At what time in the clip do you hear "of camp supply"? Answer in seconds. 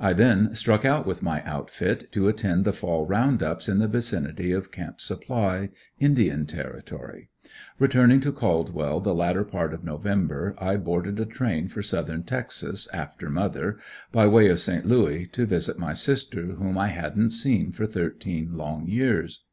4.50-5.70